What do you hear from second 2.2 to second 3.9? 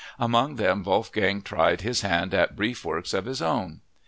at brief works of his own.